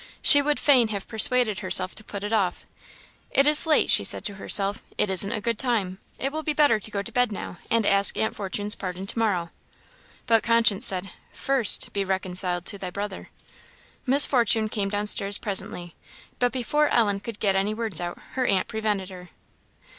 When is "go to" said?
6.89-7.11